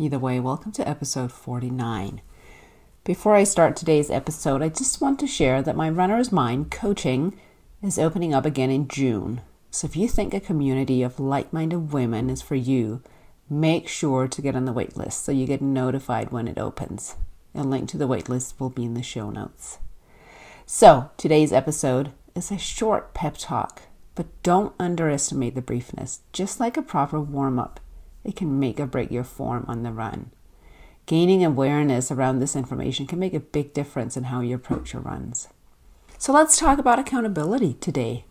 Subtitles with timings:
[0.00, 2.22] Either way, welcome to episode 49.
[3.04, 7.38] Before I start today's episode, I just want to share that my Runner's Mind coaching
[7.82, 9.42] is opening up again in June.
[9.70, 13.02] So if you think a community of like minded women is for you,
[13.50, 17.16] make sure to get on the waitlist so you get notified when it opens.
[17.54, 19.80] A link to the waitlist will be in the show notes.
[20.64, 23.82] So today's episode is a short pep talk
[24.14, 26.20] but don't underestimate the briefness.
[26.32, 27.80] Just like a proper warm up,
[28.24, 30.30] it can make or break your form on the run.
[31.06, 35.02] Gaining awareness around this information can make a big difference in how you approach your
[35.02, 35.48] runs.
[36.18, 38.24] So let's talk about accountability today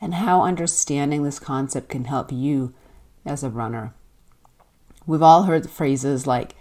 [0.00, 2.72] and how understanding this concept can help you
[3.26, 3.94] as a runner.
[5.06, 6.54] We've all heard phrases like,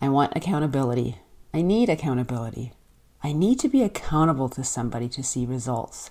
[0.00, 1.16] I want accountability.
[1.54, 2.72] I need accountability.
[3.22, 6.10] I need to be accountable to somebody to see results.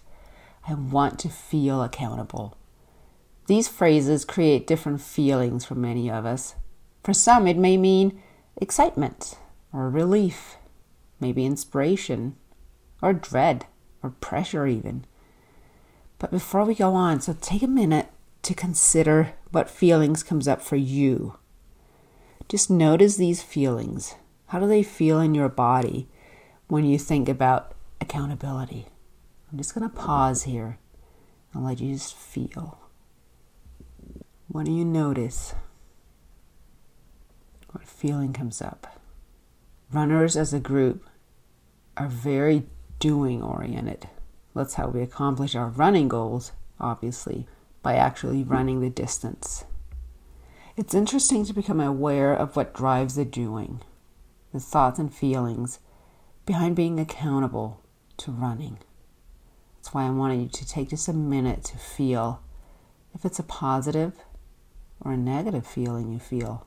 [0.68, 2.57] I want to feel accountable.
[3.48, 6.56] These phrases create different feelings for many of us.
[7.04, 8.22] For some, it may mean
[8.58, 9.40] excitement
[9.72, 10.58] or relief,
[11.22, 12.36] maybe inspiration
[13.02, 13.66] or dread
[14.04, 15.06] or pressure, even.
[16.20, 18.10] But before we go on, so take a minute
[18.42, 21.38] to consider what feelings comes up for you.
[22.50, 24.16] Just notice these feelings.
[24.48, 26.10] How do they feel in your body
[26.68, 28.88] when you think about accountability?
[29.50, 30.80] I'm just going to pause here
[31.54, 32.87] and let you just feel.
[34.58, 35.54] What do you notice?
[37.70, 39.00] What feeling comes up?
[39.92, 41.08] Runners as a group
[41.96, 42.64] are very
[42.98, 44.10] doing oriented.
[44.56, 47.46] That's how we accomplish our running goals, obviously,
[47.84, 49.66] by actually running the distance.
[50.76, 53.82] It's interesting to become aware of what drives the doing,
[54.54, 55.78] the thoughts and feelings
[56.48, 57.84] behind being accountable
[58.18, 58.80] to running.
[59.76, 62.42] That's why I wanted you to take just a minute to feel
[63.14, 64.14] if it's a positive
[65.02, 66.66] or a negative feeling you feel.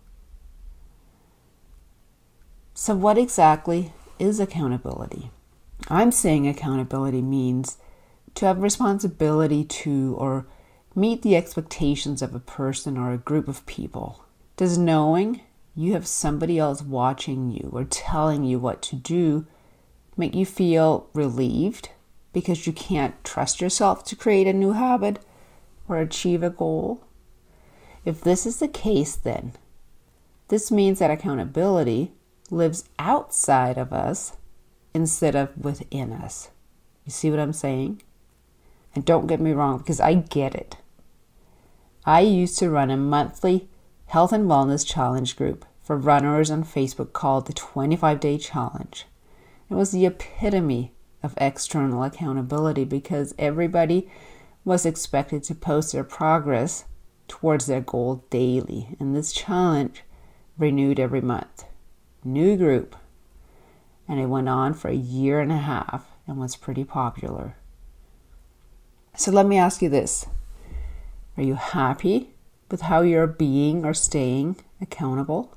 [2.75, 5.31] So, what exactly is accountability?
[5.89, 7.79] I'm saying accountability means
[8.37, 10.47] to have responsibility to or
[10.95, 14.25] meet the expectations of a person or a group of people.
[14.57, 15.41] Does knowing
[15.75, 19.47] you have somebody else watching you or telling you what to do
[20.17, 21.91] make you feel relieved
[22.33, 25.19] because you can't trust yourself to create a new habit
[25.89, 27.03] or achieve a goal?
[28.05, 29.53] If this is the case, then
[30.49, 32.13] this means that accountability
[32.51, 34.37] lives outside of us
[34.95, 36.51] instead of within us.
[37.05, 38.03] You see what I'm saying?
[38.95, 40.77] And don't get me wrong, because I get it.
[42.05, 43.69] I used to run a monthly
[44.07, 49.07] health and wellness challenge group for runners on Facebook called the 25 Day Challenge.
[49.69, 54.11] It was the epitome of external accountability because everybody
[54.65, 56.85] was expected to post their progress
[57.31, 58.97] towards their goal daily.
[58.99, 60.03] And this challenge
[60.59, 61.65] renewed every month.
[62.23, 62.97] New group.
[64.07, 67.57] And it went on for a year and a half and was pretty popular.
[69.17, 70.27] So let me ask you this
[71.37, 72.35] Are you happy
[72.71, 75.57] with how you're being or staying accountable?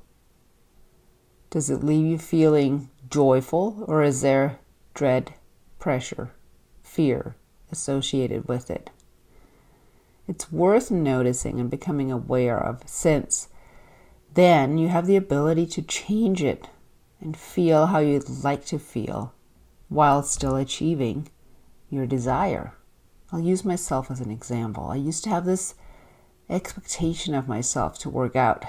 [1.50, 4.58] Does it leave you feeling joyful or is there
[4.94, 5.34] dread
[5.78, 6.30] pressure,
[6.82, 7.36] fear
[7.70, 8.90] associated with it.
[10.26, 13.48] It's worth noticing and becoming aware of since
[14.32, 16.68] then you have the ability to change it
[17.20, 19.32] and feel how you'd like to feel
[19.88, 21.28] while still achieving
[21.88, 22.74] your desire.
[23.32, 24.86] I'll use myself as an example.
[24.86, 25.74] I used to have this
[26.50, 28.64] expectation of myself to work out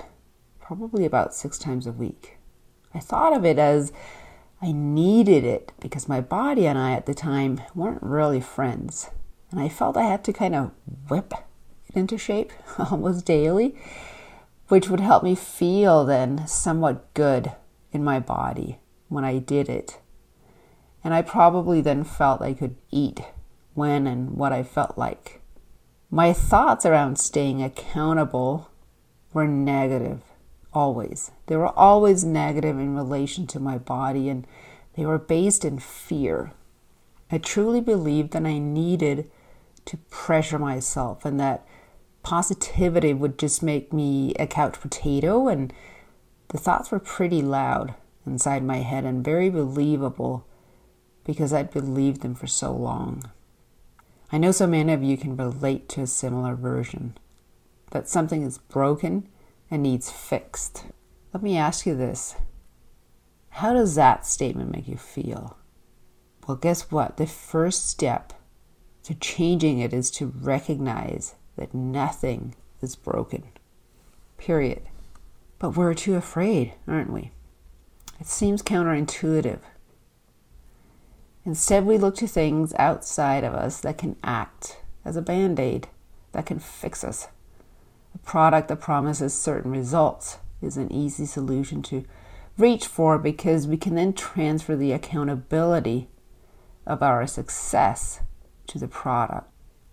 [0.60, 2.38] probably about six times a week.
[2.94, 3.92] I thought of it as
[4.62, 9.10] I needed it because my body and I at the time weren't really friends.
[9.52, 10.72] And I felt I had to kind of
[11.10, 13.76] whip it into shape almost daily,
[14.68, 17.52] which would help me feel then somewhat good
[17.92, 18.80] in my body.
[19.08, 20.00] when I did it.
[21.04, 23.22] And I probably then felt I could eat
[23.76, 25.42] when and what I felt like.
[26.10, 28.70] My thoughts around staying accountable
[29.34, 30.22] were negative,
[30.74, 31.32] always.
[31.48, 34.48] They were always negative in relation to my body, and
[34.96, 36.54] they were based in fear.
[37.36, 39.30] I truly believed that I needed
[39.84, 41.68] to pressure myself and that
[42.24, 45.50] positivity would just make me a couch potato.
[45.50, 45.74] And
[46.48, 47.94] the thoughts were pretty loud
[48.26, 50.48] inside my head and very believable
[51.26, 53.30] because I'd believed them for so long.
[54.32, 57.18] I know so many of you can relate to a similar version
[57.92, 59.28] that something is broken
[59.70, 60.86] and needs fixed.
[61.34, 62.38] Let me ask you this
[63.50, 65.58] How does that statement make you feel?
[66.48, 67.18] Well, guess what?
[67.18, 68.34] The first step
[69.04, 73.44] to changing it is to recognize that nothing is broken.
[74.38, 74.84] Period.
[75.58, 77.32] But we're too afraid, aren't we?
[78.20, 79.60] It seems counterintuitive.
[81.46, 85.88] Instead, we look to things outside of us that can act as a band aid,
[86.32, 87.28] that can fix us.
[88.14, 92.06] A product that promises certain results is an easy solution to
[92.58, 96.08] reach for because we can then transfer the accountability
[96.86, 98.22] of our success
[98.68, 99.50] to the product.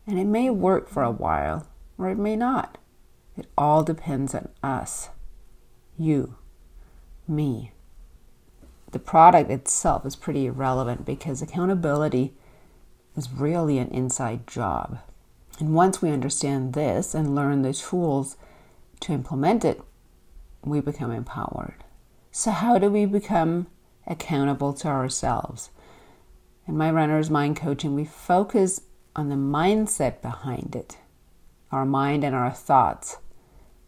[0.07, 1.67] And it may work for a while
[1.99, 2.79] or it may not.
[3.37, 5.09] It all depends on us,
[5.97, 6.37] you,
[7.27, 7.73] me
[8.93, 12.35] the product itself is pretty irrelevant because accountability
[13.17, 14.99] is really an inside job.
[15.59, 18.37] And once we understand this and learn the tools
[19.01, 19.81] to implement it,
[20.63, 21.85] we become empowered.
[22.31, 23.67] So, how do we become
[24.07, 25.71] accountable to ourselves?
[26.67, 28.83] In my runner's mind coaching, we focus
[29.17, 30.99] on the mindset behind it.
[31.71, 33.19] Our mind and our thoughts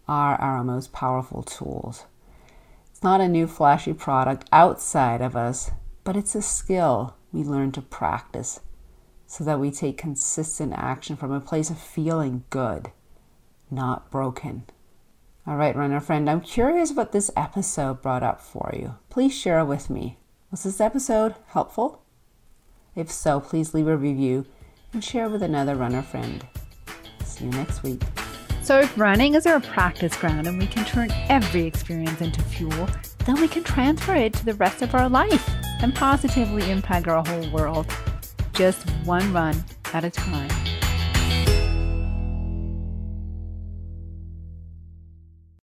[0.08, 2.04] are our most powerful tools
[2.90, 5.70] It's not a new flashy product outside of us,
[6.02, 8.60] but it's a skill we learn to practice
[9.26, 12.90] so that we take consistent action from a place of feeling good,
[13.70, 14.64] not broken.
[15.46, 18.96] All right, runner friend, I'm curious what this episode brought up for you.
[19.10, 20.18] Please share with me.
[20.50, 22.03] Was this episode helpful?
[22.96, 24.46] If so, please leave a review
[24.92, 26.46] and share with another runner friend.
[27.24, 28.02] See you next week.
[28.62, 32.88] So, if running is our practice ground and we can turn every experience into fuel,
[33.26, 35.50] then we can transfer it to the rest of our life
[35.82, 37.86] and positively impact our whole world,
[38.52, 39.62] just one run
[39.92, 40.73] at a time.